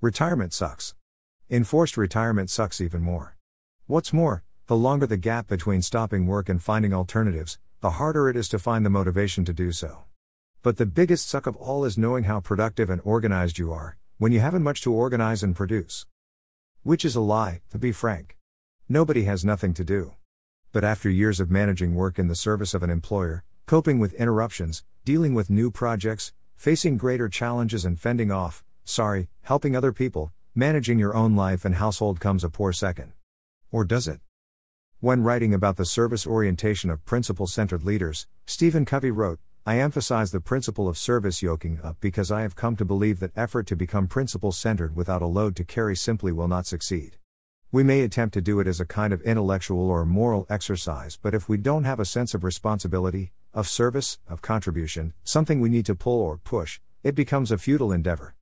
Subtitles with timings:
[0.00, 0.94] Retirement sucks.
[1.50, 3.36] Enforced retirement sucks even more.
[3.88, 8.36] What's more, the longer the gap between stopping work and finding alternatives, the harder it
[8.36, 10.04] is to find the motivation to do so.
[10.62, 14.30] But the biggest suck of all is knowing how productive and organized you are, when
[14.30, 16.06] you haven't much to organize and produce.
[16.84, 18.36] Which is a lie, to be frank.
[18.88, 20.12] Nobody has nothing to do.
[20.70, 24.84] But after years of managing work in the service of an employer, coping with interruptions,
[25.04, 30.98] dealing with new projects, facing greater challenges and fending off, sorry, helping other people, managing
[30.98, 33.12] your own life and household comes a poor second.
[33.70, 34.20] Or does it?
[35.00, 40.32] When writing about the service orientation of principle centered leaders, Stephen Covey wrote, I emphasize
[40.32, 43.76] the principle of service yoking up because I have come to believe that effort to
[43.76, 47.18] become principle centered without a load to carry simply will not succeed.
[47.70, 51.34] We may attempt to do it as a kind of intellectual or moral exercise, but
[51.34, 55.84] if we don't have a sense of responsibility, of service, of contribution, something we need
[55.84, 58.34] to pull or push, it becomes a futile endeavor.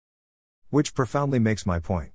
[0.70, 2.10] Which profoundly makes my point.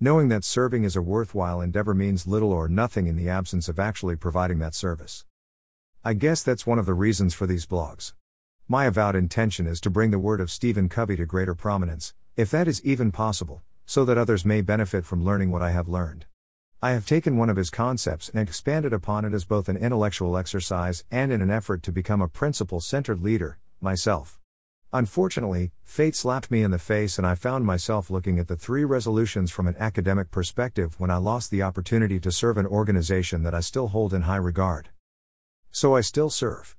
[0.00, 3.78] Knowing that serving is a worthwhile endeavor means little or nothing in the absence of
[3.78, 5.26] actually providing that service.
[6.02, 8.14] I guess that's one of the reasons for these blogs.
[8.66, 12.50] My avowed intention is to bring the word of Stephen Covey to greater prominence, if
[12.52, 16.24] that is even possible, so that others may benefit from learning what I have learned.
[16.80, 20.38] I have taken one of his concepts and expanded upon it as both an intellectual
[20.38, 24.39] exercise and in an effort to become a principle centered leader, myself.
[24.92, 28.84] Unfortunately, fate slapped me in the face and I found myself looking at the three
[28.84, 33.54] resolutions from an academic perspective when I lost the opportunity to serve an organization that
[33.54, 34.88] I still hold in high regard.
[35.70, 36.76] So I still serve.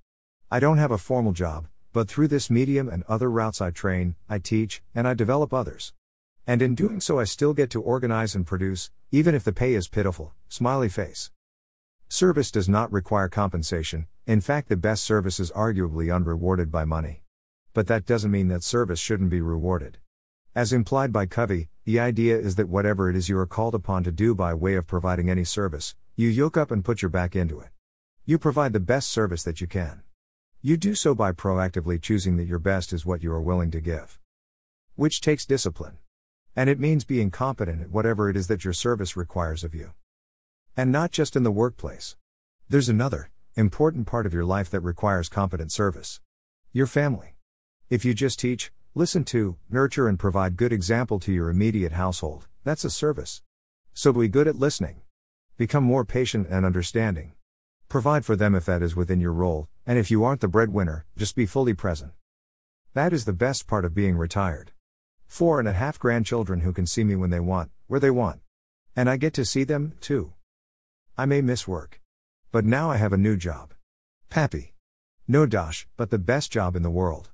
[0.52, 4.16] I don't have a formal job, but through this medium and other routes I train,
[4.28, 5.94] I teach, and I develop others.
[6.46, 9.74] And in doing so, I still get to organize and produce, even if the pay
[9.74, 10.34] is pitiful.
[10.50, 11.32] Smiley face.
[12.10, 17.24] Service does not require compensation, in fact, the best service is arguably unrewarded by money.
[17.74, 19.98] But that doesn't mean that service shouldn't be rewarded.
[20.54, 24.04] As implied by Covey, the idea is that whatever it is you are called upon
[24.04, 27.36] to do by way of providing any service, you yoke up and put your back
[27.36, 27.70] into it.
[28.26, 30.04] You provide the best service that you can.
[30.62, 33.80] You do so by proactively choosing that your best is what you are willing to
[33.80, 34.20] give.
[34.96, 35.98] Which takes discipline.
[36.56, 39.94] And it means being competent at whatever it is that your service requires of you.
[40.76, 42.18] And not just in the workplace.
[42.68, 46.20] There's another, important part of your life that requires competent service
[46.74, 47.36] your family.
[47.92, 52.48] If you just teach, listen to, nurture, and provide good example to your immediate household,
[52.64, 53.42] that's a service.
[53.94, 55.02] So be good at listening.
[55.58, 57.34] Become more patient and understanding.
[57.90, 61.06] Provide for them if that is within your role, and if you aren't the breadwinner,
[61.18, 62.14] just be fully present.
[62.94, 64.72] That is the best part of being retired.
[65.28, 68.40] Four and a half grandchildren who can see me when they want, where they want.
[68.96, 70.32] And I get to see them, too.
[71.18, 72.00] I may miss work.
[72.54, 73.74] But now I have a new job.
[74.30, 74.76] Pappy.
[75.28, 77.28] No dosh, but the best job in the world.